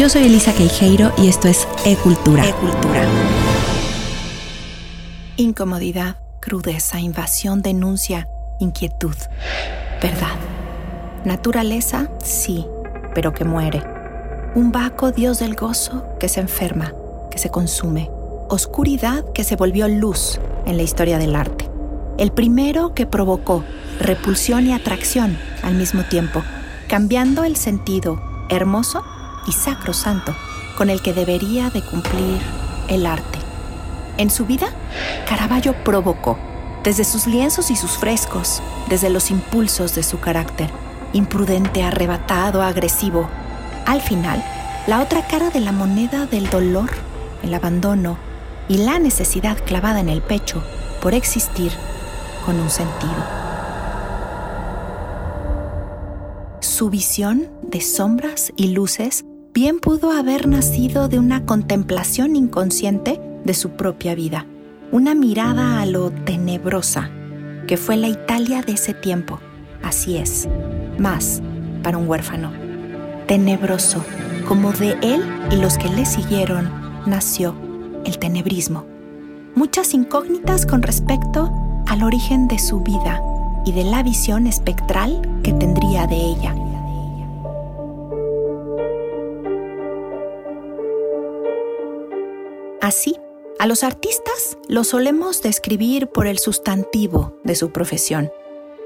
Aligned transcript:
Yo 0.00 0.08
soy 0.08 0.24
Elisa 0.24 0.54
Queijeiro 0.54 1.12
y 1.18 1.28
esto 1.28 1.46
es 1.46 1.68
E-Cultura. 1.84 2.48
E-Cultura. 2.48 3.06
Incomodidad, 5.36 6.16
crudeza, 6.40 7.00
invasión, 7.00 7.60
denuncia, 7.60 8.26
inquietud. 8.60 9.14
Verdad. 10.00 10.38
Naturaleza, 11.26 12.08
sí, 12.24 12.64
pero 13.14 13.34
que 13.34 13.44
muere. 13.44 13.82
Un 14.54 14.72
vaco 14.72 15.12
dios 15.12 15.40
del 15.40 15.54
gozo 15.54 16.02
que 16.18 16.30
se 16.30 16.40
enferma, 16.40 16.94
que 17.30 17.36
se 17.36 17.50
consume. 17.50 18.08
Oscuridad 18.48 19.22
que 19.34 19.44
se 19.44 19.56
volvió 19.56 19.86
luz 19.86 20.40
en 20.64 20.78
la 20.78 20.82
historia 20.82 21.18
del 21.18 21.36
arte. 21.36 21.70
El 22.16 22.32
primero 22.32 22.94
que 22.94 23.04
provocó 23.04 23.64
repulsión 23.98 24.66
y 24.66 24.72
atracción 24.72 25.36
al 25.62 25.74
mismo 25.74 26.04
tiempo, 26.04 26.42
cambiando 26.88 27.44
el 27.44 27.56
sentido 27.56 28.18
hermoso 28.48 29.04
y 29.46 29.52
sacrosanto 29.52 30.34
con 30.76 30.90
el 30.90 31.02
que 31.02 31.12
debería 31.12 31.70
de 31.70 31.82
cumplir 31.82 32.40
el 32.88 33.06
arte. 33.06 33.38
En 34.16 34.30
su 34.30 34.46
vida, 34.46 34.68
Caravaggio 35.28 35.74
provocó, 35.84 36.38
desde 36.82 37.04
sus 37.04 37.26
lienzos 37.26 37.70
y 37.70 37.76
sus 37.76 37.92
frescos, 37.92 38.62
desde 38.88 39.10
los 39.10 39.30
impulsos 39.30 39.94
de 39.94 40.02
su 40.02 40.20
carácter, 40.20 40.70
imprudente, 41.12 41.82
arrebatado, 41.82 42.62
agresivo. 42.62 43.28
Al 43.86 44.00
final, 44.00 44.42
la 44.86 45.00
otra 45.00 45.26
cara 45.26 45.50
de 45.50 45.60
la 45.60 45.72
moneda 45.72 46.26
del 46.26 46.48
dolor, 46.48 46.90
el 47.42 47.54
abandono 47.54 48.18
y 48.68 48.78
la 48.78 48.98
necesidad 48.98 49.58
clavada 49.64 50.00
en 50.00 50.08
el 50.08 50.22
pecho 50.22 50.62
por 51.02 51.14
existir 51.14 51.72
con 52.44 52.58
un 52.58 52.70
sentido. 52.70 53.40
Su 56.60 56.88
visión 56.88 57.50
de 57.62 57.80
sombras 57.80 58.52
y 58.56 58.68
luces 58.68 59.24
bien 59.52 59.80
pudo 59.80 60.12
haber 60.12 60.46
nacido 60.46 61.08
de 61.08 61.18
una 61.18 61.44
contemplación 61.44 62.36
inconsciente 62.36 63.20
de 63.44 63.54
su 63.54 63.70
propia 63.70 64.14
vida, 64.14 64.46
una 64.92 65.14
mirada 65.14 65.80
a 65.80 65.86
lo 65.86 66.10
tenebrosa, 66.10 67.10
que 67.66 67.76
fue 67.76 67.96
la 67.96 68.08
Italia 68.08 68.62
de 68.62 68.72
ese 68.72 68.94
tiempo. 68.94 69.40
Así 69.82 70.16
es, 70.16 70.48
más 70.98 71.42
para 71.82 71.98
un 71.98 72.08
huérfano. 72.08 72.52
Tenebroso, 73.26 74.04
como 74.46 74.72
de 74.72 74.96
él 75.02 75.22
y 75.50 75.56
los 75.56 75.78
que 75.78 75.88
le 75.88 76.06
siguieron, 76.06 76.70
nació 77.06 77.54
el 78.04 78.18
tenebrismo. 78.18 78.84
Muchas 79.54 79.94
incógnitas 79.94 80.64
con 80.64 80.82
respecto 80.82 81.50
al 81.86 82.02
origen 82.02 82.46
de 82.46 82.58
su 82.58 82.80
vida 82.80 83.20
y 83.66 83.72
de 83.72 83.84
la 83.84 84.02
visión 84.02 84.46
espectral 84.46 85.20
que 85.42 85.52
tendría 85.52 86.06
de 86.06 86.16
ella. 86.16 86.54
Así, 92.80 93.16
a 93.58 93.66
los 93.66 93.84
artistas 93.84 94.56
los 94.66 94.88
solemos 94.88 95.42
describir 95.42 96.06
por 96.06 96.26
el 96.26 96.38
sustantivo 96.38 97.36
de 97.44 97.54
su 97.54 97.72
profesión. 97.72 98.30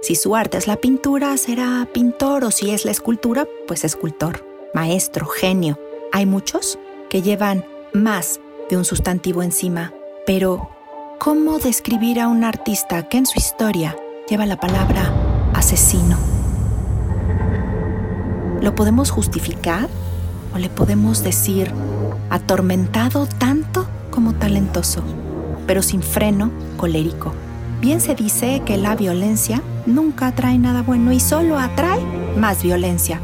Si 0.02 0.16
su 0.16 0.34
arte 0.34 0.58
es 0.58 0.66
la 0.66 0.76
pintura, 0.76 1.36
será 1.36 1.88
pintor 1.92 2.44
o 2.44 2.50
si 2.50 2.70
es 2.70 2.84
la 2.84 2.90
escultura, 2.90 3.46
pues 3.68 3.84
escultor, 3.84 4.44
maestro, 4.74 5.26
genio. 5.26 5.78
Hay 6.12 6.26
muchos 6.26 6.78
que 7.08 7.22
llevan 7.22 7.64
más 7.92 8.40
de 8.68 8.76
un 8.76 8.84
sustantivo 8.84 9.44
encima, 9.44 9.94
pero 10.26 10.68
¿cómo 11.20 11.60
describir 11.60 12.18
a 12.18 12.26
un 12.26 12.42
artista 12.42 13.08
que 13.08 13.18
en 13.18 13.26
su 13.26 13.38
historia 13.38 13.96
lleva 14.28 14.44
la 14.44 14.58
palabra 14.58 15.52
asesino? 15.54 16.18
¿Lo 18.60 18.74
podemos 18.74 19.12
justificar 19.12 19.88
o 20.52 20.58
le 20.58 20.68
podemos 20.68 21.22
decir 21.22 21.72
atormentado 22.28 23.26
tanto 23.26 23.63
como 24.14 24.32
talentoso, 24.32 25.02
pero 25.66 25.82
sin 25.82 26.00
freno 26.00 26.52
colérico? 26.76 27.34
Bien 27.80 28.00
se 28.00 28.14
dice 28.14 28.62
que 28.64 28.76
la 28.76 28.94
violencia 28.94 29.60
nunca 29.86 30.32
trae 30.32 30.56
nada 30.56 30.82
bueno 30.82 31.12
y 31.12 31.18
solo 31.18 31.58
atrae 31.58 32.00
más 32.36 32.62
violencia. 32.62 33.20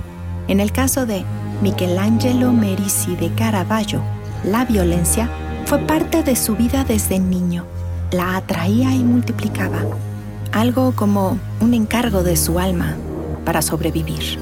En 0.49 0.59
el 0.59 0.73
caso 0.73 1.07
de 1.07 1.25
Michelangelo 1.63 2.53
Merisi 2.53 3.15
de 3.15 3.33
Caravaggio, 3.35 4.03
la 4.45 4.65
violencia 4.65 5.31
fue 5.65 5.79
parte 5.79 6.25
de 6.25 6.35
su 6.35 6.57
vida 6.57 6.83
desde 6.83 7.21
niño. 7.21 7.65
La 8.11 8.37
atraía 8.37 8.93
y 8.93 9.05
multiplicaba, 9.05 9.85
algo 10.51 10.93
como 10.97 11.39
un 11.61 11.73
encargo 11.75 12.25
de 12.25 12.37
su 12.37 12.59
alma 12.59 12.97
para 13.45 13.63
sobrevivir. 13.63 14.41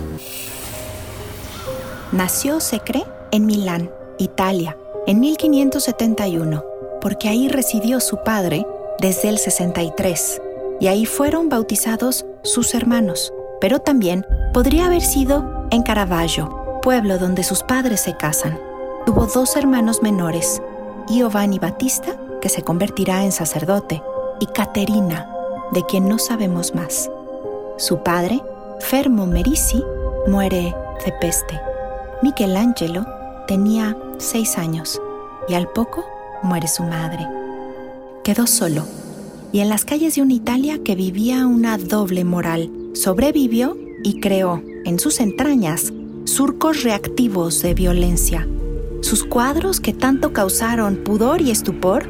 Nació, 2.10 2.60
se 2.60 2.80
cree, 2.80 3.04
en 3.32 3.44
Milán, 3.44 3.90
Italia, 4.18 4.78
en 5.08 5.20
1571, 5.20 6.62
porque 7.00 7.30
ahí 7.30 7.48
residió 7.48 7.98
su 7.98 8.18
padre 8.24 8.66
desde 9.00 9.30
el 9.30 9.38
63, 9.38 10.42
y 10.80 10.88
ahí 10.88 11.06
fueron 11.06 11.48
bautizados 11.48 12.26
sus 12.42 12.74
hermanos, 12.74 13.32
pero 13.58 13.78
también 13.78 14.26
podría 14.52 14.84
haber 14.84 15.00
sido 15.00 15.66
en 15.70 15.82
Caravaggio, 15.82 16.80
pueblo 16.82 17.16
donde 17.16 17.42
sus 17.42 17.62
padres 17.62 18.00
se 18.02 18.18
casan. 18.18 18.60
Tuvo 19.06 19.24
dos 19.24 19.56
hermanos 19.56 20.02
menores, 20.02 20.60
Giovanni 21.08 21.58
Battista, 21.58 22.14
que 22.42 22.50
se 22.50 22.60
convertirá 22.60 23.24
en 23.24 23.32
sacerdote, 23.32 24.02
y 24.40 24.46
Caterina, 24.46 25.26
de 25.72 25.86
quien 25.86 26.06
no 26.06 26.18
sabemos 26.18 26.74
más. 26.74 27.10
Su 27.78 28.02
padre, 28.02 28.42
Fermo 28.80 29.24
Merisi, 29.24 29.82
muere 30.26 30.74
de 31.06 31.12
peste. 31.18 31.58
Michelangelo 32.22 33.06
tenía 33.48 33.96
seis 34.18 34.58
años 34.58 35.00
y 35.48 35.54
al 35.54 35.68
poco 35.68 36.04
muere 36.42 36.68
su 36.68 36.84
madre. 36.84 37.26
Quedó 38.22 38.46
solo 38.46 38.84
y 39.52 39.60
en 39.60 39.70
las 39.70 39.86
calles 39.86 40.14
de 40.14 40.22
una 40.22 40.34
Italia 40.34 40.78
que 40.84 40.94
vivía 40.94 41.46
una 41.46 41.78
doble 41.78 42.24
moral, 42.24 42.70
sobrevivió 42.92 43.76
y 44.04 44.20
creó 44.20 44.62
en 44.84 45.00
sus 45.00 45.18
entrañas 45.18 45.94
surcos 46.24 46.82
reactivos 46.82 47.62
de 47.62 47.72
violencia. 47.72 48.46
Sus 49.00 49.24
cuadros 49.24 49.80
que 49.80 49.94
tanto 49.94 50.34
causaron 50.34 50.96
pudor 50.96 51.40
y 51.40 51.50
estupor 51.50 52.06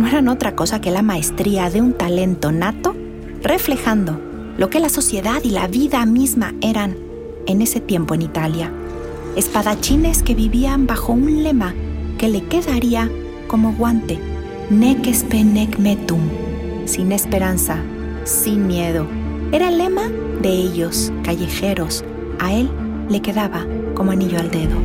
no 0.00 0.08
eran 0.08 0.26
otra 0.26 0.56
cosa 0.56 0.80
que 0.80 0.90
la 0.90 1.02
maestría 1.02 1.70
de 1.70 1.80
un 1.80 1.92
talento 1.92 2.50
nato, 2.50 2.96
reflejando 3.42 4.20
lo 4.58 4.70
que 4.70 4.80
la 4.80 4.88
sociedad 4.88 5.40
y 5.44 5.50
la 5.50 5.68
vida 5.68 6.04
misma 6.04 6.52
eran 6.60 6.96
en 7.46 7.62
ese 7.62 7.78
tiempo 7.78 8.14
en 8.14 8.22
Italia 8.22 8.72
espadachines 9.36 10.22
que 10.22 10.34
vivían 10.34 10.86
bajo 10.86 11.12
un 11.12 11.42
lema 11.42 11.74
que 12.18 12.28
le 12.28 12.42
quedaría 12.44 13.10
como 13.46 13.72
guante, 13.72 14.18
nec 14.70 15.06
espe 15.06 15.42
nec 15.42 15.78
metum, 15.78 16.20
sin 16.84 17.12
esperanza, 17.12 17.78
sin 18.24 18.66
miedo. 18.66 19.06
Era 19.52 19.68
el 19.68 19.78
lema 19.78 20.08
de 20.42 20.50
ellos, 20.50 21.12
callejeros. 21.24 22.04
A 22.38 22.52
él 22.52 22.70
le 23.08 23.20
quedaba 23.20 23.66
como 23.94 24.12
anillo 24.12 24.38
al 24.38 24.50
dedo. 24.50 24.76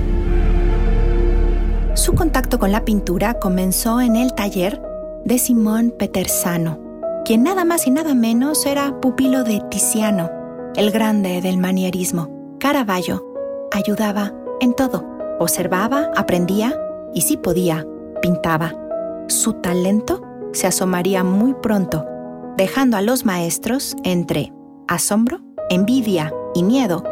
Su 1.95 2.13
contacto 2.13 2.59
con 2.59 2.71
la 2.71 2.85
pintura 2.85 3.35
comenzó 3.35 4.01
en 4.01 4.15
el 4.15 4.33
taller 4.33 4.81
de 5.25 5.37
Simón 5.37 5.93
Petersano, 5.97 6.79
quien 7.25 7.43
nada 7.43 7.65
más 7.65 7.87
y 7.87 7.91
nada 7.91 8.13
menos 8.13 8.65
era 8.65 8.99
pupilo 8.99 9.43
de 9.43 9.61
Tiziano, 9.69 10.29
el 10.75 10.91
grande 10.91 11.41
del 11.41 11.57
manierismo. 11.57 12.57
Caravaggio 12.59 13.34
ayudaba 13.75 14.33
en 14.61 14.73
todo. 14.73 15.05
Observaba, 15.39 16.09
aprendía 16.15 16.73
y 17.13 17.21
si 17.21 17.37
podía, 17.37 17.85
pintaba. 18.21 18.73
Su 19.27 19.53
talento 19.53 20.21
se 20.53 20.67
asomaría 20.67 21.23
muy 21.23 21.53
pronto, 21.53 22.05
dejando 22.57 22.97
a 22.97 23.01
los 23.01 23.25
maestros 23.25 23.95
entre 24.03 24.53
asombro, 24.87 25.39
envidia 25.69 26.33
y 26.53 26.63
miedo, 26.63 27.03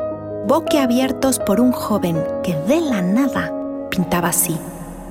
boquiabiertos 0.47 1.40
por 1.40 1.59
un 1.59 1.72
joven 1.73 2.18
que 2.44 2.56
de 2.56 2.79
la 2.79 3.02
nada 3.02 3.53
pintaba 3.90 4.29
así. 4.29 4.58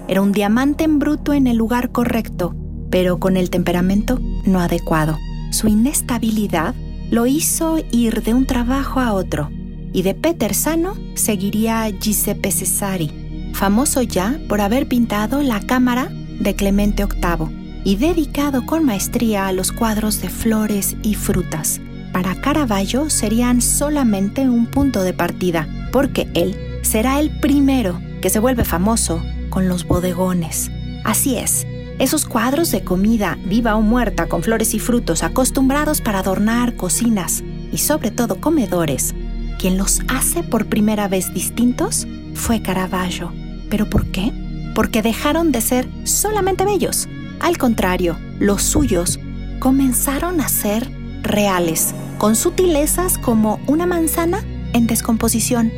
Era 0.09 0.23
un 0.23 0.33
diamante 0.33 0.85
en 0.85 0.99
bruto 0.99 1.33
en 1.33 1.47
el 1.47 1.57
lugar 1.57 1.93
correcto, 1.93 2.55
pero 2.91 3.19
con 3.19 3.37
el 3.37 3.51
temperamento 3.51 4.19
no 4.47 4.61
adecuado. 4.61 5.19
Su 5.51 5.69
inestabilidad 5.69 6.75
lo 7.11 7.27
hizo 7.27 7.77
ir 7.91 8.23
de 8.23 8.33
un 8.33 8.47
trabajo 8.47 9.01
a 9.01 9.13
otro 9.13 9.51
y 9.93 10.03
de 10.03 10.15
Peter 10.15 10.55
Sano 10.55 10.95
seguiría 11.15 11.89
Giuseppe 11.91 12.51
Cesari, 12.51 13.51
famoso 13.53 14.03
ya 14.03 14.41
por 14.49 14.61
haber 14.61 14.89
pintado 14.89 15.43
la 15.43 15.61
cámara 15.61 16.09
de 16.41 16.55
Clemente 16.55 17.05
VIII 17.05 17.83
y 17.85 17.97
dedicado 17.97 18.65
con 18.65 18.85
maestría 18.85 19.47
a 19.47 19.53
los 19.53 19.73
cuadros 19.73 20.23
de 20.23 20.29
flores 20.29 20.97
y 21.03 21.15
frutas. 21.15 21.81
Para 22.13 22.41
Caravaggio 22.41 23.11
serían 23.11 23.61
solamente 23.61 24.49
un 24.49 24.67
punto 24.67 25.03
de 25.03 25.13
partida, 25.13 25.67
porque 25.93 26.29
él 26.35 26.57
será 26.83 27.21
el 27.21 27.31
primero 27.41 28.01
que 28.21 28.31
se 28.31 28.39
vuelve 28.39 28.65
famoso 28.65 29.23
con 29.51 29.69
los 29.69 29.87
bodegones. 29.87 30.71
Así 31.05 31.37
es, 31.37 31.67
esos 31.99 32.27
cuadros 32.27 32.71
de 32.71 32.85
comida 32.85 33.39
viva 33.47 33.77
o 33.77 33.83
muerta 33.83 34.27
con 34.29 34.43
flores 34.43 34.75
y 34.75 34.79
frutos 34.79 35.23
acostumbrados 35.23 36.01
para 36.01 36.21
adornar 36.21 36.77
cocinas 36.77 37.43
y 37.73 37.79
sobre 37.79 38.11
todo 38.11 38.41
comedores 38.41 39.15
quien 39.63 39.79
los 39.79 40.01
hace 40.09 40.43
por 40.43 40.67
primera 40.67 41.07
vez 41.07 41.33
distintos 41.33 42.09
fue 42.35 42.63
Caravaggio. 42.63 43.33
¿Pero 43.71 43.89
por 43.89 44.07
qué? 44.07 44.33
Porque 44.75 45.03
dejaron 45.03 45.53
de 45.53 45.61
ser 45.61 45.89
solamente 46.03 46.65
bellos. 46.65 47.09
Al 47.39 47.59
contrario, 47.59 48.19
los 48.41 48.61
suyos 48.65 49.21
comenzaron 49.61 50.41
a 50.41 50.49
ser 50.49 50.91
reales, 51.23 51.95
con 52.19 52.35
sutilezas 52.35 53.19
como 53.19 53.61
una 53.69 53.87
manzana 53.87 54.43
en 54.73 54.89
descomposición. 54.89 55.71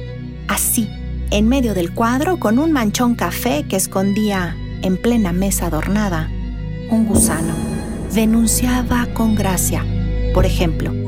Así, 0.48 0.88
en 1.30 1.46
medio 1.46 1.74
del 1.74 1.92
cuadro, 1.92 2.40
con 2.40 2.58
un 2.58 2.72
manchón 2.72 3.14
café 3.14 3.66
que 3.68 3.76
escondía 3.76 4.56
en 4.80 4.96
plena 4.96 5.34
mesa 5.34 5.66
adornada, 5.66 6.30
un 6.88 7.04
gusano 7.04 7.52
denunciaba 8.14 9.08
con 9.12 9.34
gracia, 9.34 9.84
por 10.32 10.46
ejemplo, 10.46 11.03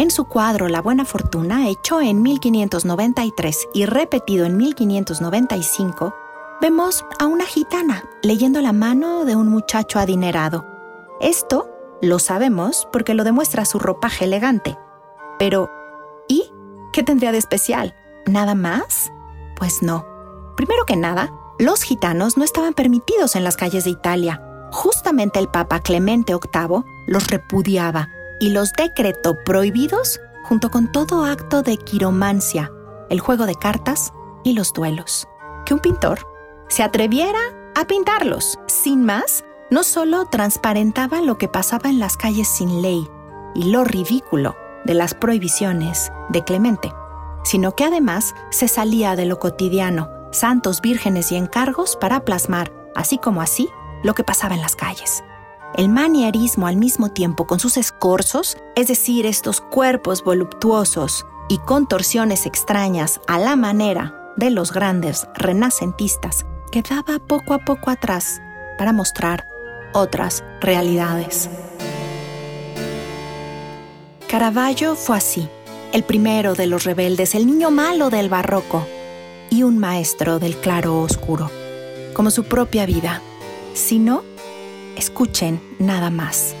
en 0.00 0.10
su 0.10 0.24
cuadro 0.24 0.68
La 0.68 0.80
Buena 0.80 1.04
Fortuna, 1.04 1.68
hecho 1.68 2.00
en 2.00 2.22
1593 2.22 3.68
y 3.74 3.84
repetido 3.84 4.46
en 4.46 4.56
1595, 4.56 6.14
vemos 6.62 7.04
a 7.18 7.26
una 7.26 7.44
gitana 7.44 8.04
leyendo 8.22 8.62
la 8.62 8.72
mano 8.72 9.26
de 9.26 9.36
un 9.36 9.48
muchacho 9.48 9.98
adinerado. 9.98 10.64
Esto 11.20 11.68
lo 12.00 12.18
sabemos 12.18 12.88
porque 12.90 13.12
lo 13.12 13.24
demuestra 13.24 13.66
su 13.66 13.78
ropaje 13.78 14.24
elegante. 14.24 14.78
Pero, 15.38 15.70
¿y 16.28 16.50
qué 16.94 17.02
tendría 17.02 17.30
de 17.30 17.36
especial? 17.38 17.94
¿Nada 18.24 18.54
más? 18.54 19.12
Pues 19.54 19.82
no. 19.82 20.06
Primero 20.56 20.86
que 20.86 20.96
nada, 20.96 21.30
los 21.58 21.82
gitanos 21.82 22.38
no 22.38 22.44
estaban 22.44 22.72
permitidos 22.72 23.36
en 23.36 23.44
las 23.44 23.58
calles 23.58 23.84
de 23.84 23.90
Italia. 23.90 24.42
Justamente 24.72 25.38
el 25.38 25.48
Papa 25.48 25.80
Clemente 25.80 26.32
VIII 26.32 26.84
los 27.06 27.26
repudiaba 27.26 28.08
y 28.40 28.50
los 28.50 28.72
decretó 28.72 29.36
prohibidos 29.44 30.20
junto 30.42 30.70
con 30.70 30.90
todo 30.90 31.24
acto 31.24 31.62
de 31.62 31.76
quiromancia, 31.76 32.72
el 33.08 33.20
juego 33.20 33.46
de 33.46 33.54
cartas 33.54 34.12
y 34.42 34.54
los 34.54 34.72
duelos. 34.72 35.28
Que 35.64 35.74
un 35.74 35.80
pintor 35.80 36.26
se 36.68 36.82
atreviera 36.82 37.38
a 37.76 37.86
pintarlos, 37.86 38.58
sin 38.66 39.04
más, 39.04 39.44
no 39.70 39.84
solo 39.84 40.26
transparentaba 40.26 41.20
lo 41.20 41.38
que 41.38 41.46
pasaba 41.46 41.90
en 41.90 42.00
las 42.00 42.16
calles 42.16 42.48
sin 42.48 42.82
ley 42.82 43.08
y 43.54 43.70
lo 43.70 43.84
ridículo 43.84 44.56
de 44.84 44.94
las 44.94 45.14
prohibiciones 45.14 46.10
de 46.30 46.42
Clemente, 46.42 46.92
sino 47.44 47.76
que 47.76 47.84
además 47.84 48.34
se 48.50 48.66
salía 48.66 49.14
de 49.14 49.26
lo 49.26 49.38
cotidiano, 49.38 50.08
santos, 50.32 50.80
vírgenes 50.80 51.30
y 51.30 51.36
encargos 51.36 51.96
para 51.96 52.24
plasmar, 52.24 52.72
así 52.94 53.18
como 53.18 53.42
así, 53.42 53.68
lo 54.02 54.14
que 54.14 54.24
pasaba 54.24 54.54
en 54.54 54.62
las 54.62 54.76
calles. 54.76 55.22
El 55.76 55.88
manierismo 55.88 56.66
al 56.66 56.76
mismo 56.76 57.10
tiempo 57.10 57.46
con 57.46 57.60
sus 57.60 57.76
escorzos, 57.76 58.56
es 58.74 58.88
decir, 58.88 59.24
estos 59.24 59.60
cuerpos 59.60 60.24
voluptuosos 60.24 61.26
y 61.48 61.58
contorsiones 61.58 62.44
extrañas 62.44 63.20
a 63.28 63.38
la 63.38 63.54
manera 63.54 64.32
de 64.36 64.50
los 64.50 64.72
grandes 64.72 65.28
renacentistas, 65.34 66.44
quedaba 66.72 67.18
poco 67.20 67.54
a 67.54 67.60
poco 67.60 67.90
atrás 67.90 68.42
para 68.78 68.92
mostrar 68.92 69.46
otras 69.92 70.44
realidades. 70.60 71.48
Caravaggio 74.28 74.96
fue 74.96 75.16
así, 75.16 75.48
el 75.92 76.02
primero 76.02 76.54
de 76.54 76.66
los 76.66 76.84
rebeldes, 76.84 77.34
el 77.34 77.46
niño 77.46 77.70
malo 77.70 78.10
del 78.10 78.28
barroco 78.28 78.86
y 79.50 79.62
un 79.62 79.78
maestro 79.78 80.38
del 80.38 80.56
claro 80.56 81.00
oscuro, 81.00 81.50
como 82.12 82.30
su 82.30 82.44
propia 82.44 82.86
vida. 82.86 83.22
Si 83.74 83.98
no, 83.98 84.22
escuchen 85.00 85.60
nada 85.78 86.10
más. 86.10 86.54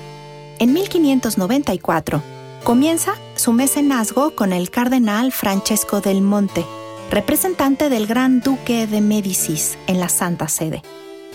En 0.58 0.72
1594 0.72 2.22
comienza 2.64 3.14
su 3.36 3.52
mecenazgo 3.52 4.34
con 4.34 4.54
el 4.54 4.70
cardenal 4.70 5.30
Francesco 5.30 6.00
del 6.00 6.22
Monte, 6.22 6.64
representante 7.10 7.90
del 7.90 8.06
gran 8.06 8.40
duque 8.40 8.86
de 8.86 9.02
Médicis 9.02 9.76
en 9.86 10.00
la 10.00 10.08
Santa 10.08 10.48
Sede, 10.48 10.82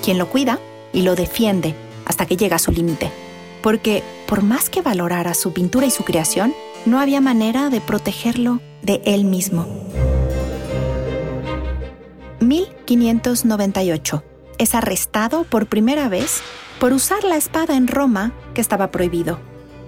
quien 0.03 0.17
lo 0.17 0.29
cuida 0.29 0.59
y 0.93 1.03
lo 1.03 1.15
defiende 1.15 1.75
hasta 2.05 2.25
que 2.25 2.37
llega 2.37 2.55
a 2.55 2.59
su 2.59 2.71
límite, 2.71 3.11
porque 3.61 4.01
por 4.25 4.41
más 4.41 4.71
que 4.71 4.81
valorara 4.81 5.35
su 5.35 5.53
pintura 5.53 5.85
y 5.85 5.91
su 5.91 6.03
creación, 6.03 6.55
no 6.87 6.99
había 6.99 7.21
manera 7.21 7.69
de 7.69 7.81
protegerlo 7.81 8.61
de 8.81 9.01
él 9.05 9.25
mismo. 9.25 9.67
1598. 12.39 14.23
Es 14.57 14.75
arrestado 14.75 15.43
por 15.43 15.67
primera 15.67 16.09
vez 16.09 16.41
por 16.79 16.93
usar 16.93 17.23
la 17.23 17.37
espada 17.37 17.75
en 17.75 17.87
Roma, 17.87 18.33
que 18.53 18.61
estaba 18.61 18.91
prohibido. 18.91 19.39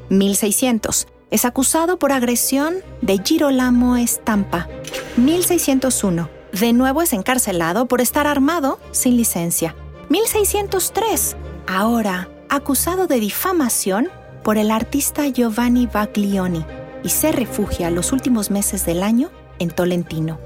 1600. 0.09 1.07
Es 1.31 1.45
acusado 1.45 1.99
por 1.99 2.11
agresión 2.11 2.75
de 3.01 3.19
Girolamo 3.23 3.97
Estampa. 3.97 4.67
1601. 5.17 6.29
De 6.53 6.73
nuevo 6.73 7.01
es 7.01 7.13
encarcelado 7.13 7.87
por 7.87 8.01
estar 8.01 8.27
armado 8.27 8.79
sin 8.91 9.17
licencia. 9.17 9.75
1603. 10.09 11.35
Ahora 11.67 12.29
acusado 12.49 13.07
de 13.07 13.19
difamación 13.19 14.09
por 14.43 14.57
el 14.57 14.71
artista 14.71 15.27
Giovanni 15.27 15.87
Baglioni 15.87 16.65
y 17.03 17.09
se 17.09 17.31
refugia 17.31 17.91
los 17.91 18.13
últimos 18.13 18.49
meses 18.49 18.85
del 18.85 19.03
año 19.03 19.29
en 19.59 19.69
Tolentino. 19.69 20.39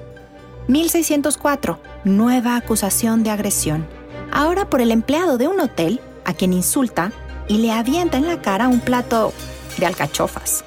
1604. 0.68 1.80
Nueva 2.04 2.56
acusación 2.56 3.24
de 3.24 3.30
agresión. 3.30 4.01
Ahora 4.32 4.70
por 4.70 4.82
el 4.82 4.92
empleado 4.92 5.38
de 5.38 5.48
un 5.48 5.60
hotel 5.60 6.00
a 6.26 6.34
quien 6.34 6.54
insulta 6.54 7.12
y 7.48 7.58
le 7.58 7.72
avienta 7.72 8.18
en 8.18 8.28
la 8.28 8.42
cara 8.42 8.68
un 8.68 8.80
plato 8.80 9.34
de 9.78 9.86
alcachofas. 9.86 10.64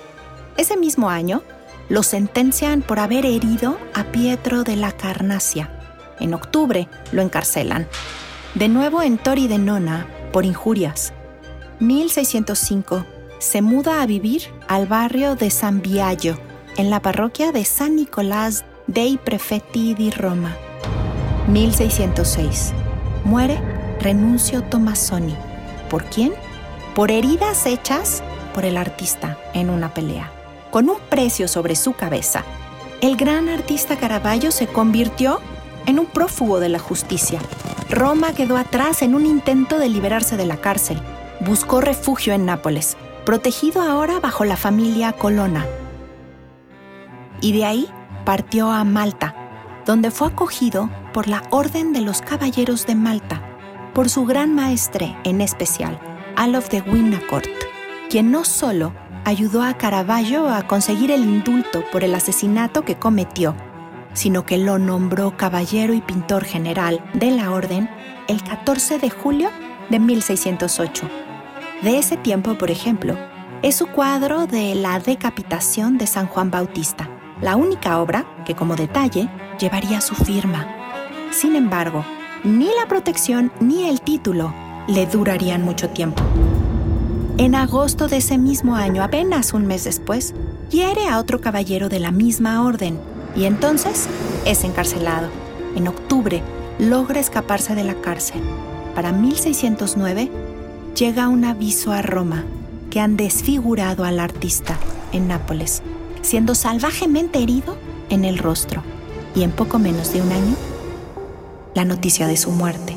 Ese 0.56 0.76
mismo 0.76 1.08
año, 1.10 1.42
lo 1.88 2.02
sentencian 2.02 2.82
por 2.82 2.98
haber 2.98 3.26
herido 3.26 3.78
a 3.92 4.04
Pietro 4.04 4.64
de 4.64 4.76
la 4.76 4.92
Carnacia. 4.92 5.70
En 6.20 6.34
octubre 6.34 6.88
lo 7.12 7.22
encarcelan. 7.22 7.86
De 8.54 8.68
nuevo 8.68 9.02
en 9.02 9.18
Tori 9.18 9.48
de 9.48 9.58
Nona 9.58 10.06
por 10.32 10.44
injurias. 10.44 11.12
1605 11.80 13.04
se 13.38 13.62
muda 13.62 14.00
a 14.00 14.06
vivir 14.06 14.42
al 14.68 14.86
barrio 14.86 15.34
de 15.34 15.50
San 15.50 15.82
Biagio, 15.82 16.38
en 16.76 16.88
la 16.88 17.00
parroquia 17.00 17.52
de 17.52 17.64
San 17.64 17.96
Nicolás 17.96 18.64
dei 18.86 19.18
Prefetti 19.18 19.94
di 19.94 20.10
Roma. 20.10 20.56
1606 21.48 22.83
muere 23.24 23.58
Renuncio 24.00 24.62
Tomasoni. 24.62 25.34
¿Por 25.88 26.04
quién? 26.04 26.32
Por 26.94 27.10
heridas 27.10 27.66
hechas 27.66 28.22
por 28.54 28.64
el 28.64 28.76
artista 28.76 29.38
en 29.54 29.70
una 29.70 29.92
pelea. 29.92 30.30
Con 30.70 30.88
un 30.88 30.98
precio 31.08 31.48
sobre 31.48 31.76
su 31.76 31.94
cabeza, 31.94 32.44
el 33.00 33.16
gran 33.16 33.48
artista 33.48 33.96
Caravaggio 33.96 34.50
se 34.50 34.66
convirtió 34.66 35.40
en 35.86 35.98
un 35.98 36.06
prófugo 36.06 36.60
de 36.60 36.68
la 36.68 36.78
justicia. 36.78 37.40
Roma 37.90 38.32
quedó 38.32 38.56
atrás 38.56 39.02
en 39.02 39.14
un 39.14 39.26
intento 39.26 39.78
de 39.78 39.88
liberarse 39.88 40.36
de 40.36 40.46
la 40.46 40.56
cárcel. 40.56 40.98
Buscó 41.40 41.80
refugio 41.80 42.32
en 42.32 42.46
Nápoles, 42.46 42.96
protegido 43.24 43.82
ahora 43.82 44.20
bajo 44.20 44.44
la 44.44 44.56
familia 44.56 45.12
Colonna. 45.12 45.66
Y 47.40 47.52
de 47.52 47.64
ahí 47.64 47.88
partió 48.24 48.70
a 48.70 48.84
Malta, 48.84 49.34
donde 49.84 50.10
fue 50.10 50.28
acogido 50.28 50.88
por 51.14 51.28
la 51.28 51.44
Orden 51.50 51.92
de 51.92 52.00
los 52.00 52.20
Caballeros 52.20 52.86
de 52.86 52.96
Malta, 52.96 53.40
por 53.94 54.10
su 54.10 54.26
gran 54.26 54.52
maestre 54.52 55.16
en 55.22 55.40
especial, 55.40 56.00
Alof 56.34 56.68
de 56.70 56.80
Winnacourt, 56.80 57.48
quien 58.10 58.32
no 58.32 58.44
solo 58.44 58.92
ayudó 59.24 59.62
a 59.62 59.74
Caravaggio 59.74 60.48
a 60.48 60.66
conseguir 60.66 61.12
el 61.12 61.22
indulto 61.22 61.84
por 61.92 62.02
el 62.02 62.16
asesinato 62.16 62.84
que 62.84 62.96
cometió, 62.96 63.54
sino 64.12 64.44
que 64.44 64.58
lo 64.58 64.80
nombró 64.80 65.36
caballero 65.36 65.94
y 65.94 66.00
pintor 66.00 66.44
general 66.44 67.00
de 67.14 67.30
la 67.30 67.52
Orden 67.52 67.88
el 68.26 68.42
14 68.42 68.98
de 68.98 69.08
julio 69.08 69.50
de 69.90 70.00
1608. 70.00 71.08
De 71.82 71.98
ese 71.98 72.16
tiempo, 72.16 72.54
por 72.54 72.72
ejemplo, 72.72 73.16
es 73.62 73.76
su 73.76 73.86
cuadro 73.86 74.48
de 74.48 74.74
la 74.74 74.98
decapitación 74.98 75.96
de 75.96 76.08
San 76.08 76.26
Juan 76.26 76.50
Bautista, 76.50 77.08
la 77.40 77.54
única 77.54 78.00
obra 78.00 78.26
que 78.44 78.56
como 78.56 78.74
detalle 78.74 79.30
llevaría 79.60 80.00
su 80.00 80.16
firma. 80.16 80.73
Sin 81.34 81.56
embargo, 81.56 82.04
ni 82.44 82.66
la 82.66 82.86
protección 82.86 83.50
ni 83.58 83.88
el 83.88 84.00
título 84.00 84.54
le 84.86 85.04
durarían 85.06 85.62
mucho 85.62 85.88
tiempo. 85.90 86.22
En 87.38 87.56
agosto 87.56 88.06
de 88.06 88.18
ese 88.18 88.38
mismo 88.38 88.76
año, 88.76 89.02
apenas 89.02 89.52
un 89.52 89.66
mes 89.66 89.82
después, 89.82 90.32
hiere 90.70 91.08
a 91.08 91.18
otro 91.18 91.40
caballero 91.40 91.88
de 91.88 91.98
la 91.98 92.12
misma 92.12 92.62
orden 92.62 93.00
y 93.34 93.46
entonces 93.46 94.06
es 94.44 94.62
encarcelado. 94.62 95.28
En 95.74 95.88
octubre 95.88 96.40
logra 96.78 97.18
escaparse 97.18 97.74
de 97.74 97.82
la 97.82 97.94
cárcel. 97.94 98.40
Para 98.94 99.10
1609 99.10 100.30
llega 100.94 101.26
un 101.26 101.44
aviso 101.44 101.90
a 101.90 102.00
Roma 102.00 102.44
que 102.90 103.00
han 103.00 103.16
desfigurado 103.16 104.04
al 104.04 104.20
artista 104.20 104.78
en 105.10 105.26
Nápoles, 105.26 105.82
siendo 106.22 106.54
salvajemente 106.54 107.42
herido 107.42 107.76
en 108.08 108.24
el 108.24 108.38
rostro 108.38 108.84
y 109.34 109.42
en 109.42 109.50
poco 109.50 109.80
menos 109.80 110.12
de 110.12 110.22
un 110.22 110.30
año 110.30 110.54
la 111.74 111.84
noticia 111.84 112.26
de 112.26 112.36
su 112.36 112.50
muerte. 112.50 112.94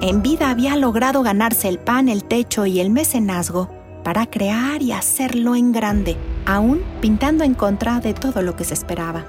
En 0.00 0.20
vida 0.20 0.50
había 0.50 0.76
logrado 0.76 1.22
ganarse 1.22 1.68
el 1.68 1.78
pan, 1.78 2.08
el 2.08 2.24
techo 2.24 2.66
y 2.66 2.80
el 2.80 2.90
mecenazgo 2.90 3.70
para 4.02 4.26
crear 4.26 4.82
y 4.82 4.92
hacerlo 4.92 5.56
en 5.56 5.72
grande, 5.72 6.18
aún 6.44 6.82
pintando 7.00 7.42
en 7.42 7.54
contra 7.54 8.00
de 8.00 8.12
todo 8.12 8.42
lo 8.42 8.54
que 8.54 8.64
se 8.64 8.74
esperaba. 8.74 9.24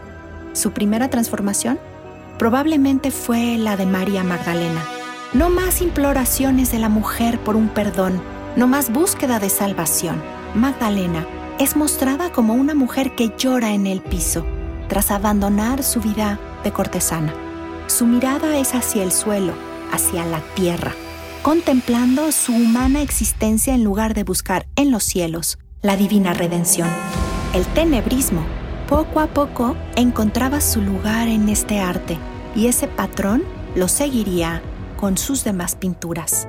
Su 0.51 0.71
primera 0.71 1.09
transformación 1.09 1.79
probablemente 2.37 3.09
fue 3.11 3.57
la 3.57 3.77
de 3.77 3.85
María 3.85 4.23
Magdalena. 4.23 4.83
No 5.33 5.49
más 5.49 5.81
imploraciones 5.81 6.71
de 6.71 6.79
la 6.79 6.89
mujer 6.89 7.39
por 7.39 7.55
un 7.55 7.69
perdón, 7.69 8.21
no 8.57 8.67
más 8.67 8.91
búsqueda 8.91 9.39
de 9.39 9.49
salvación. 9.49 10.21
Magdalena 10.55 11.25
es 11.57 11.77
mostrada 11.77 12.33
como 12.33 12.53
una 12.53 12.75
mujer 12.75 13.15
que 13.15 13.31
llora 13.37 13.71
en 13.71 13.87
el 13.87 14.01
piso 14.01 14.45
tras 14.87 15.11
abandonar 15.11 15.83
su 15.83 16.01
vida 16.01 16.39
de 16.63 16.71
cortesana. 16.71 17.33
Su 17.87 18.05
mirada 18.05 18.57
es 18.57 18.73
hacia 18.73 19.03
el 19.03 19.11
suelo, 19.11 19.53
hacia 19.91 20.25
la 20.25 20.39
tierra, 20.55 20.93
contemplando 21.43 22.31
su 22.31 22.53
humana 22.53 23.01
existencia 23.01 23.73
en 23.73 23.83
lugar 23.83 24.13
de 24.13 24.23
buscar 24.23 24.65
en 24.75 24.91
los 24.91 25.03
cielos 25.03 25.59
la 25.81 25.95
divina 25.95 26.33
redención. 26.33 26.89
El 27.53 27.65
tenebrismo 27.67 28.43
poco 28.87 29.19
a 29.19 29.27
poco 29.27 29.75
encontraba 29.95 30.61
su 30.61 30.81
lugar 30.81 31.27
en 31.27 31.49
este 31.49 31.79
arte 31.79 32.17
y 32.55 32.67
ese 32.67 32.87
patrón 32.87 33.43
lo 33.75 33.87
seguiría 33.87 34.61
con 34.97 35.17
sus 35.17 35.43
demás 35.43 35.75
pinturas. 35.75 36.47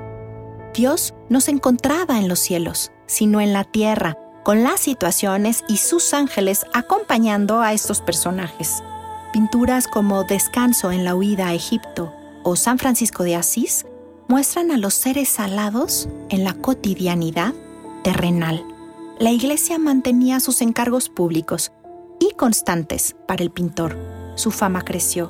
Dios 0.73 1.13
no 1.29 1.41
se 1.41 1.51
encontraba 1.51 2.19
en 2.19 2.27
los 2.27 2.39
cielos, 2.39 2.91
sino 3.07 3.41
en 3.41 3.53
la 3.53 3.63
tierra, 3.63 4.17
con 4.47 4.63
las 4.63 4.79
situaciones 4.79 5.65
y 5.67 5.75
sus 5.75 6.13
ángeles 6.13 6.65
acompañando 6.73 7.59
a 7.59 7.73
estos 7.73 7.99
personajes. 7.99 8.81
Pinturas 9.33 9.89
como 9.89 10.23
Descanso 10.23 10.93
en 10.93 11.03
la 11.03 11.15
huida 11.15 11.49
a 11.49 11.53
Egipto 11.53 12.13
o 12.43 12.55
San 12.55 12.79
Francisco 12.79 13.23
de 13.25 13.35
Asís 13.35 13.85
muestran 14.29 14.71
a 14.71 14.77
los 14.77 14.93
seres 14.93 15.37
alados 15.41 16.07
en 16.29 16.45
la 16.45 16.53
cotidianidad 16.53 17.53
terrenal. 18.05 18.63
La 19.19 19.31
iglesia 19.31 19.79
mantenía 19.79 20.39
sus 20.39 20.61
encargos 20.61 21.09
públicos 21.09 21.73
y 22.17 22.33
constantes 22.35 23.17
para 23.27 23.43
el 23.43 23.51
pintor. 23.51 23.97
Su 24.35 24.51
fama 24.51 24.83
creció. 24.85 25.29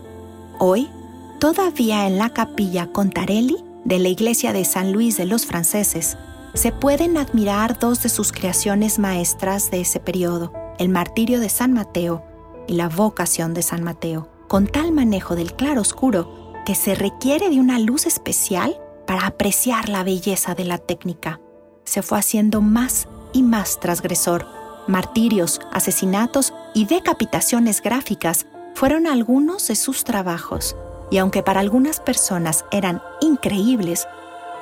Hoy, 0.60 0.92
todavía 1.40 2.06
en 2.06 2.20
la 2.20 2.30
capilla 2.30 2.92
Contarelli 2.92 3.58
de 3.84 3.98
la 3.98 4.10
iglesia 4.10 4.54
de 4.54 4.64
San 4.64 4.92
Luis 4.92 5.18
de 5.18 5.26
los 5.26 5.48
Franceses, 5.48 6.20
se 6.54 6.72
pueden 6.72 7.18
admirar 7.18 7.80
dos 7.80 8.02
de 8.04 8.10
sus 8.10 8.32
creaciones 8.32 9.00
maestras 9.00 9.72
de 9.72 9.82
ese 9.82 10.00
periodo, 10.00 10.54
el 10.80 10.90
martirio 10.90 11.40
de 11.40 11.50
San 11.50 11.74
Mateo 11.74 12.24
y 12.68 12.74
la 12.74 12.90
vocación 12.90 13.54
de 13.54 13.62
San 13.62 13.84
Mateo, 13.84 14.30
con 14.48 14.68
tal 14.68 14.92
manejo 14.92 15.36
del 15.36 15.54
claro 15.54 15.82
oscuro 15.82 16.54
que 16.66 16.76
se 16.76 16.96
requiere 16.96 17.50
de 17.50 17.60
una 17.60 17.80
luz 17.80 18.06
especial 18.06 18.80
para 19.06 19.28
apreciar 19.28 19.90
la 19.90 20.04
belleza 20.04 20.56
de 20.56 20.66
la 20.66 20.78
técnica. 20.78 21.40
Se 21.86 22.02
fue 22.02 22.20
haciendo 22.20 22.62
más 22.62 23.08
y 23.34 23.44
más 23.44 23.80
transgresor 23.80 24.58
martirios, 24.88 25.60
asesinatos 25.72 26.54
y 26.74 26.86
decapitaciones 26.86 27.82
gráficas 27.82 28.48
fueron 28.74 29.08
algunos 29.08 29.68
de 29.68 29.76
sus 29.76 30.04
trabajos, 30.04 30.76
y 31.12 31.18
aunque 31.18 31.44
para 31.44 31.60
algunas 31.60 32.00
personas 32.00 32.66
eran 32.72 33.02
increíbles, 33.22 34.08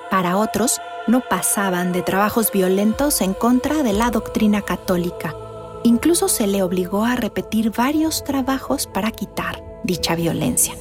para 0.09 0.37
otros 0.37 0.79
no 1.07 1.21
pasaban 1.21 1.91
de 1.91 2.01
trabajos 2.01 2.51
violentos 2.51 3.21
en 3.21 3.33
contra 3.33 3.83
de 3.83 3.93
la 3.93 4.09
doctrina 4.09 4.61
católica. 4.61 5.35
Incluso 5.83 6.27
se 6.27 6.47
le 6.47 6.63
obligó 6.63 7.05
a 7.05 7.15
repetir 7.15 7.71
varios 7.71 8.23
trabajos 8.23 8.87
para 8.87 9.11
quitar 9.11 9.63
dicha 9.83 10.15
violencia. 10.15 10.73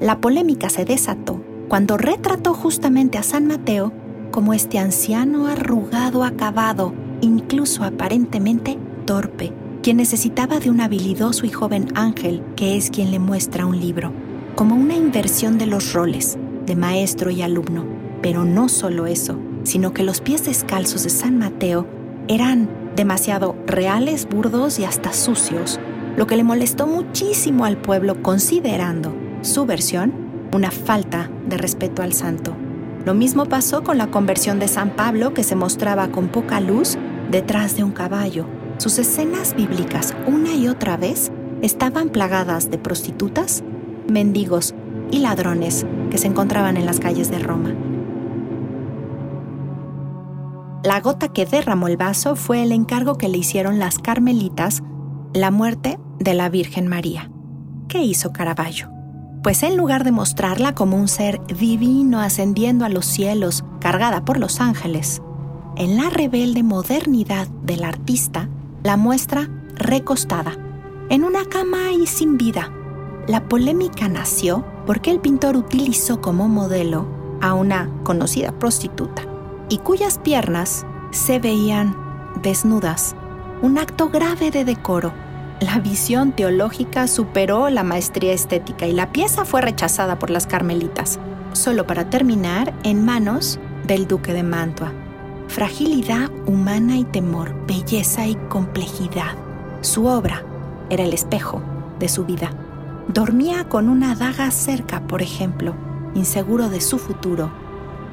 La 0.00 0.20
polémica 0.20 0.68
se 0.68 0.84
desató 0.84 1.40
cuando 1.68 1.96
retrató 1.96 2.52
justamente 2.52 3.18
a 3.18 3.22
San 3.22 3.46
Mateo 3.46 3.92
como 4.32 4.54
este 4.54 4.80
anciano 4.80 5.46
arrugado, 5.46 6.24
acabado, 6.24 6.92
incluso 7.20 7.84
aparentemente 7.84 8.78
torpe, 9.04 9.52
quien 9.82 9.98
necesitaba 9.98 10.58
de 10.58 10.70
un 10.70 10.80
habilidoso 10.80 11.46
y 11.46 11.50
joven 11.50 11.92
ángel 11.94 12.42
que 12.56 12.76
es 12.76 12.90
quien 12.90 13.12
le 13.12 13.20
muestra 13.20 13.66
un 13.66 13.78
libro, 13.78 14.12
como 14.56 14.74
una 14.74 14.96
inversión 14.96 15.58
de 15.58 15.66
los 15.66 15.92
roles 15.92 16.38
maestro 16.76 17.30
y 17.30 17.42
alumno. 17.42 17.84
Pero 18.22 18.44
no 18.44 18.68
solo 18.68 19.06
eso, 19.06 19.36
sino 19.64 19.92
que 19.92 20.02
los 20.02 20.20
pies 20.20 20.44
descalzos 20.44 21.04
de 21.04 21.10
San 21.10 21.38
Mateo 21.38 21.86
eran 22.28 22.68
demasiado 22.96 23.56
reales, 23.66 24.28
burdos 24.28 24.78
y 24.78 24.84
hasta 24.84 25.12
sucios, 25.12 25.80
lo 26.16 26.26
que 26.26 26.36
le 26.36 26.44
molestó 26.44 26.86
muchísimo 26.86 27.64
al 27.64 27.78
pueblo 27.78 28.22
considerando 28.22 29.14
su 29.40 29.66
versión 29.66 30.12
una 30.52 30.70
falta 30.70 31.30
de 31.48 31.56
respeto 31.56 32.02
al 32.02 32.12
santo. 32.12 32.54
Lo 33.04 33.14
mismo 33.14 33.46
pasó 33.46 33.82
con 33.82 33.98
la 33.98 34.10
conversión 34.10 34.58
de 34.58 34.68
San 34.68 34.90
Pablo, 34.90 35.34
que 35.34 35.42
se 35.42 35.56
mostraba 35.56 36.08
con 36.08 36.28
poca 36.28 36.60
luz 36.60 36.96
detrás 37.30 37.76
de 37.76 37.82
un 37.82 37.90
caballo. 37.90 38.46
Sus 38.78 38.98
escenas 38.98 39.56
bíblicas, 39.56 40.14
una 40.26 40.54
y 40.54 40.68
otra 40.68 40.96
vez, 40.96 41.32
estaban 41.62 42.10
plagadas 42.10 42.70
de 42.70 42.78
prostitutas, 42.78 43.64
mendigos 44.08 44.74
y 45.10 45.18
ladrones 45.18 45.86
que 46.12 46.18
se 46.18 46.28
encontraban 46.28 46.76
en 46.76 46.86
las 46.86 47.00
calles 47.00 47.30
de 47.30 47.38
Roma. 47.38 47.74
La 50.84 51.00
gota 51.00 51.32
que 51.32 51.46
derramó 51.46 51.88
el 51.88 51.96
vaso 51.96 52.36
fue 52.36 52.62
el 52.62 52.70
encargo 52.70 53.16
que 53.16 53.30
le 53.30 53.38
hicieron 53.38 53.78
las 53.78 53.98
carmelitas, 53.98 54.82
la 55.32 55.50
muerte 55.50 55.98
de 56.18 56.34
la 56.34 56.50
Virgen 56.50 56.86
María. 56.86 57.30
¿Qué 57.88 58.02
hizo 58.02 58.32
Caravaggio? 58.32 58.92
pues 59.42 59.62
en 59.64 59.76
lugar 59.76 60.04
de 60.04 60.12
mostrarla 60.12 60.74
como 60.74 60.96
un 60.96 61.08
ser 61.08 61.44
divino 61.46 62.20
ascendiendo 62.20 62.84
a 62.84 62.88
los 62.88 63.06
cielos, 63.06 63.64
cargada 63.80 64.24
por 64.24 64.38
los 64.38 64.60
ángeles, 64.60 65.20
en 65.76 65.96
la 65.96 66.10
rebelde 66.10 66.62
modernidad 66.62 67.48
del 67.64 67.82
artista, 67.82 68.48
la 68.84 68.96
muestra 68.96 69.48
recostada, 69.74 70.52
en 71.08 71.24
una 71.24 71.44
cama 71.46 71.92
y 71.92 72.06
sin 72.06 72.38
vida. 72.38 72.70
La 73.26 73.48
polémica 73.48 74.08
nació 74.08 74.64
porque 74.86 75.10
el 75.10 75.20
pintor 75.20 75.56
utilizó 75.56 76.20
como 76.20 76.48
modelo 76.48 77.06
a 77.40 77.54
una 77.54 77.90
conocida 78.02 78.52
prostituta 78.52 79.22
y 79.68 79.78
cuyas 79.78 80.18
piernas 80.18 80.86
se 81.10 81.38
veían 81.38 81.96
desnudas, 82.42 83.14
un 83.62 83.78
acto 83.78 84.08
grave 84.08 84.50
de 84.50 84.64
decoro 84.64 85.12
la 85.62 85.78
visión 85.78 86.32
teológica 86.32 87.06
superó 87.06 87.70
la 87.70 87.84
maestría 87.84 88.32
estética 88.32 88.88
y 88.88 88.92
la 88.92 89.12
pieza 89.12 89.44
fue 89.44 89.60
rechazada 89.60 90.18
por 90.18 90.28
las 90.28 90.48
carmelitas, 90.48 91.20
solo 91.52 91.86
para 91.86 92.10
terminar 92.10 92.74
en 92.82 93.04
manos 93.04 93.60
del 93.86 94.08
duque 94.08 94.32
de 94.32 94.42
Mantua. 94.42 94.92
Fragilidad 95.46 96.32
humana 96.46 96.96
y 96.96 97.04
temor, 97.04 97.54
belleza 97.68 98.26
y 98.26 98.34
complejidad. 98.48 99.36
Su 99.82 100.06
obra 100.06 100.42
era 100.90 101.04
el 101.04 101.12
espejo 101.12 101.62
de 102.00 102.08
su 102.08 102.24
vida. 102.24 102.50
Dormía 103.14 103.68
con 103.68 103.88
una 103.88 104.14
daga 104.14 104.50
cerca, 104.50 105.06
por 105.06 105.22
ejemplo, 105.22 105.74
inseguro 106.14 106.68
de 106.68 106.80
su 106.80 106.98
futuro, 106.98 107.52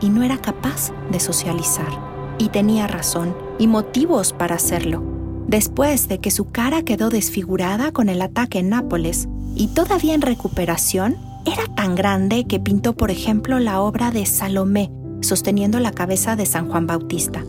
y 0.01 0.09
no 0.09 0.23
era 0.23 0.37
capaz 0.37 0.91
de 1.11 1.19
socializar. 1.19 1.89
Y 2.37 2.49
tenía 2.49 2.87
razón 2.87 3.35
y 3.57 3.67
motivos 3.67 4.33
para 4.33 4.55
hacerlo 4.55 5.19
después 5.49 6.07
de 6.07 6.19
que 6.19 6.29
su 6.29 6.51
cara 6.51 6.83
quedó 6.83 7.09
desfigurada 7.09 7.91
con 7.91 8.07
el 8.07 8.21
ataque 8.21 8.59
en 8.59 8.69
Nápoles 8.69 9.27
y 9.55 9.67
todavía 9.69 10.13
en 10.13 10.21
recuperación, 10.21 11.17
era 11.45 11.65
tan 11.75 11.95
grande 11.95 12.45
que 12.45 12.59
pintó, 12.59 12.93
por 12.93 13.09
ejemplo, 13.09 13.57
la 13.57 13.81
obra 13.81 14.11
de 14.11 14.27
Salomé, 14.27 14.91
sosteniendo 15.21 15.79
la 15.79 15.91
cabeza 15.91 16.35
de 16.35 16.45
San 16.45 16.69
Juan 16.69 16.85
Bautista, 16.85 17.43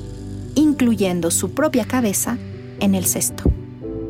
incluyendo 0.55 1.31
su 1.31 1.51
propia 1.51 1.85
cabeza 1.85 2.39
en 2.81 2.95
el 2.95 3.05
cesto. 3.05 3.45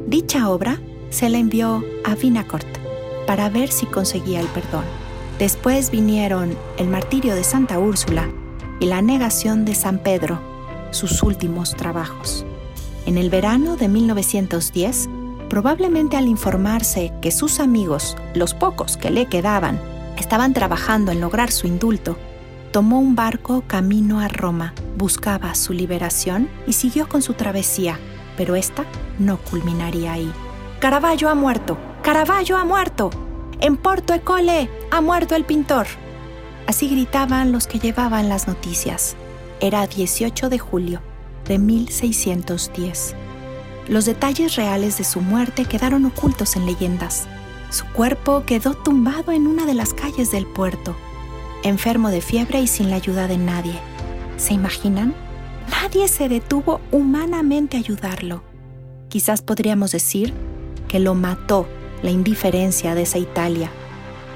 Dicha 0.06 0.48
obra 0.48 0.80
se 1.10 1.28
la 1.28 1.38
envió 1.38 1.82
a 2.04 2.14
Vinacourt 2.14 2.79
para 3.30 3.48
ver 3.48 3.70
si 3.70 3.86
conseguía 3.86 4.40
el 4.40 4.48
perdón. 4.48 4.82
Después 5.38 5.92
vinieron 5.92 6.58
el 6.78 6.88
martirio 6.88 7.36
de 7.36 7.44
Santa 7.44 7.78
Úrsula 7.78 8.28
y 8.80 8.86
la 8.86 9.02
negación 9.02 9.64
de 9.64 9.76
San 9.76 10.00
Pedro, 10.00 10.40
sus 10.90 11.22
últimos 11.22 11.76
trabajos. 11.76 12.44
En 13.06 13.16
el 13.18 13.30
verano 13.30 13.76
de 13.76 13.86
1910, 13.86 15.08
probablemente 15.48 16.16
al 16.16 16.26
informarse 16.26 17.12
que 17.22 17.30
sus 17.30 17.60
amigos, 17.60 18.16
los 18.34 18.52
pocos 18.52 18.96
que 18.96 19.10
le 19.10 19.26
quedaban, 19.26 19.80
estaban 20.18 20.52
trabajando 20.52 21.12
en 21.12 21.20
lograr 21.20 21.52
su 21.52 21.68
indulto, 21.68 22.16
tomó 22.72 22.98
un 22.98 23.14
barco 23.14 23.62
camino 23.64 24.18
a 24.18 24.26
Roma, 24.26 24.74
buscaba 24.98 25.54
su 25.54 25.72
liberación 25.72 26.48
y 26.66 26.72
siguió 26.72 27.08
con 27.08 27.22
su 27.22 27.34
travesía, 27.34 27.96
pero 28.36 28.56
esta 28.56 28.86
no 29.20 29.38
culminaría 29.38 30.14
ahí. 30.14 30.32
Caravaggio 30.80 31.28
ha 31.28 31.36
muerto, 31.36 31.78
Caravaggio 32.02 32.56
ha 32.56 32.64
muerto, 32.64 33.10
en 33.60 33.76
Porto 33.76 34.14
Ecole 34.14 34.70
ha 34.90 35.02
muerto 35.02 35.34
el 35.34 35.44
pintor. 35.44 35.86
Así 36.66 36.88
gritaban 36.88 37.52
los 37.52 37.66
que 37.66 37.78
llevaban 37.78 38.30
las 38.30 38.48
noticias. 38.48 39.16
Era 39.60 39.86
18 39.86 40.48
de 40.48 40.58
julio 40.58 41.02
de 41.46 41.58
1610. 41.58 43.14
Los 43.88 44.06
detalles 44.06 44.56
reales 44.56 44.96
de 44.96 45.04
su 45.04 45.20
muerte 45.20 45.66
quedaron 45.66 46.06
ocultos 46.06 46.56
en 46.56 46.64
leyendas. 46.64 47.28
Su 47.68 47.84
cuerpo 47.86 48.44
quedó 48.46 48.72
tumbado 48.72 49.32
en 49.32 49.46
una 49.46 49.66
de 49.66 49.74
las 49.74 49.92
calles 49.92 50.30
del 50.30 50.46
puerto, 50.46 50.96
enfermo 51.64 52.08
de 52.08 52.22
fiebre 52.22 52.62
y 52.62 52.66
sin 52.66 52.88
la 52.88 52.96
ayuda 52.96 53.26
de 53.26 53.36
nadie. 53.36 53.78
¿Se 54.38 54.54
imaginan? 54.54 55.14
Nadie 55.70 56.08
se 56.08 56.30
detuvo 56.30 56.80
humanamente 56.92 57.76
a 57.76 57.80
ayudarlo. 57.80 58.42
Quizás 59.10 59.42
podríamos 59.42 59.92
decir 59.92 60.32
que 60.88 60.98
lo 60.98 61.14
mató 61.14 61.68
la 62.02 62.10
indiferencia 62.10 62.94
de 62.94 63.02
esa 63.02 63.18
Italia, 63.18 63.70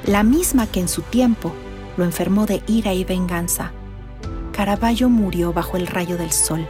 la 0.06 0.22
misma 0.22 0.66
que 0.66 0.80
en 0.80 0.88
su 0.88 1.02
tiempo 1.02 1.52
lo 1.96 2.04
enfermó 2.04 2.46
de 2.46 2.62
ira 2.66 2.92
y 2.92 3.04
venganza. 3.04 3.72
Caravaggio 4.52 5.08
murió 5.08 5.52
bajo 5.52 5.76
el 5.76 5.86
rayo 5.86 6.16
del 6.16 6.32
sol. 6.32 6.66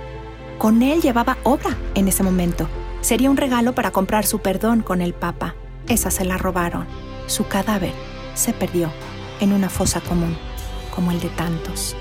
Con 0.59 0.83
él 0.83 1.03
llevaba 1.03 1.37
obra 1.43 1.77
en 1.95 2.09
ese 2.09 2.23
momento. 2.23 2.69
Sería 3.01 3.31
un 3.31 3.37
regalo 3.37 3.75
para 3.75 3.91
comprar 3.91 4.25
su 4.25 4.39
perdón 4.39 4.81
con 4.81 5.01
el 5.03 5.13
Papa. 5.13 5.55
Esa 5.89 6.11
se 6.11 6.25
la 6.25 6.39
robaron. 6.39 6.87
Su 7.27 7.47
cadáver 7.47 7.93
se 8.35 8.53
perdió 8.53 8.91
en 9.41 9.53
una 9.53 9.69
fosa 9.69 10.01
común, 10.01 10.37
como 10.95 11.11
el 11.11 11.21
de 11.21 11.29
tantos. 11.31 11.97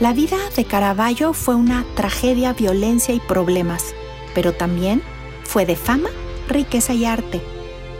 La 0.00 0.12
vida 0.12 0.36
de 0.56 0.64
Caravaggio 0.64 1.32
fue 1.32 1.56
una 1.56 1.84
tragedia, 1.96 2.52
violencia 2.52 3.14
y 3.14 3.20
problemas, 3.20 3.94
pero 4.34 4.52
también 4.52 5.02
fue 5.42 5.66
de 5.66 5.74
fama, 5.76 6.10
riqueza 6.48 6.94
y 6.94 7.04
arte, 7.04 7.42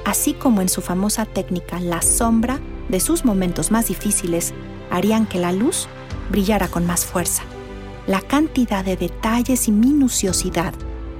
así 0.08 0.32
como 0.32 0.62
en 0.62 0.70
su 0.70 0.80
famosa 0.80 1.26
técnica 1.26 1.80
la 1.80 2.00
sombra 2.00 2.60
de 2.88 2.98
sus 2.98 3.26
momentos 3.26 3.70
más 3.70 3.88
difíciles 3.88 4.54
harían 4.90 5.26
que 5.26 5.38
la 5.38 5.52
luz 5.52 5.86
brillara 6.30 6.68
con 6.68 6.86
más 6.86 7.04
fuerza. 7.04 7.42
La 8.06 8.22
cantidad 8.22 8.82
de 8.82 8.96
detalles 8.96 9.68
y 9.68 9.70
minuciosidad 9.70 10.72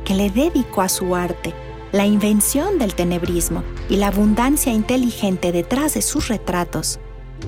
que 0.07 0.15
le 0.15 0.31
dedicó 0.31 0.81
a 0.81 0.89
su 0.89 1.15
arte, 1.15 1.53
la 1.93 2.07
invención 2.07 2.79
del 2.79 2.95
tenebrismo 2.95 3.63
y 3.91 3.97
la 3.97 4.07
abundancia 4.07 4.73
inteligente 4.73 5.53
detrás 5.53 5.93
de 5.93 6.01
sus 6.01 6.29
retratos 6.29 6.99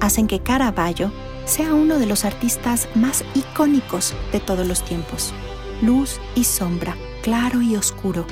hacen 0.01 0.27
que 0.27 0.41
Caravaggio 0.41 1.11
sea 1.47 1.73
uno 1.73 1.99
de 1.99 2.05
los 2.05 2.27
artistas 2.27 2.87
más 2.95 3.25
icónicos 3.35 4.13
de 4.31 4.41
todos 4.41 4.67
los 4.67 4.85
tiempos. 4.85 5.33
Luz 5.81 6.21
y 6.35 6.45
sombra, 6.45 6.95
claro 7.23 7.63
y 7.63 7.77
oscuro, 7.77 8.27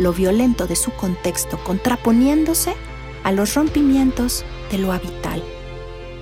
lo 0.00 0.14
violento 0.14 0.66
de 0.66 0.76
su 0.76 0.90
contexto 0.92 1.62
contraponiéndose 1.62 2.74
a 3.22 3.32
los 3.32 3.54
rompimientos 3.54 4.44
de 4.72 4.78
lo 4.78 4.92
habitual. 4.92 5.44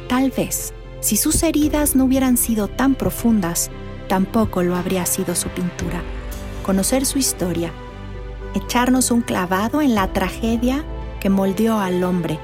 Tal 0.09 0.33
vez, 0.33 0.75
si 1.01 1.17
sus 1.17 1.43
heridas 1.45 1.95
no 1.95 2.05
hubieran 2.05 2.37
sido 2.37 2.67
tan 2.67 2.97
profundas, 2.97 3.71
tampoco 4.09 4.65
lo 4.65 4.75
habría 4.75 5.07
sido 5.07 5.37
su 5.37 5.49
pintura. 5.51 6.03
Conocer 6.67 7.07
su 7.07 7.19
historia, 7.19 7.73
echarnos 8.55 9.13
un 9.13 9.21
clavado 9.21 9.81
en 9.81 9.95
la 9.95 10.13
tragedia 10.13 10.85
que 11.21 11.31
moldeó 11.31 11.79
al 11.79 12.03
hombre, 12.03 12.41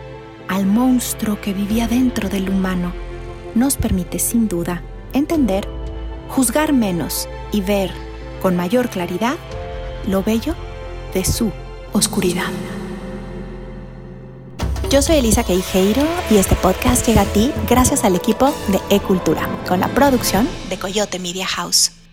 al 0.46 0.66
monstruo 0.66 1.40
que 1.40 1.52
vivía 1.52 1.88
dentro 1.88 2.28
del 2.28 2.48
humano, 2.48 2.92
nos 3.56 3.76
permite 3.76 4.20
sin 4.20 4.46
duda 4.46 4.82
entender, 5.12 5.66
juzgar 6.28 6.72
menos 6.72 7.28
y 7.50 7.60
ver 7.60 7.90
con 8.40 8.56
mayor 8.56 8.88
claridad 8.88 9.36
lo 10.06 10.22
bello 10.22 10.54
de 11.14 11.24
su 11.24 11.50
oscuridad. 11.92 12.50
Yo 14.90 15.02
soy 15.02 15.16
Elisa 15.16 15.42
Queijeiro 15.42 16.02
y 16.30 16.36
este 16.36 16.54
podcast 16.56 17.06
llega 17.06 17.22
a 17.22 17.32
ti 17.32 17.52
gracias 17.68 18.04
al 18.04 18.14
equipo 18.14 18.52
de 18.68 18.80
E-Cultura, 18.94 19.48
con 19.66 19.80
la 19.80 19.88
producción 19.88 20.48
de 20.68 20.78
Coyote 20.78 21.18
Media 21.18 21.46
House. 21.46 22.03